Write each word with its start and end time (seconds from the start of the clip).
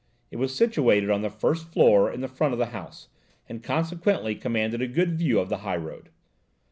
It 0.31 0.37
was 0.37 0.55
situated 0.55 1.11
on 1.11 1.21
the 1.21 1.29
first 1.29 1.67
floor 1.71 2.11
in 2.11 2.21
the 2.21 2.27
front 2.27 2.53
of 2.53 2.57
the 2.57 2.71
house, 2.73 3.07
and 3.47 3.61
consequently 3.61 4.33
commanded 4.33 4.81
a 4.81 4.87
good 4.87 5.13
view 5.15 5.37
of 5.39 5.49
the 5.49 5.57
high 5.59 5.77
road. 5.77 6.09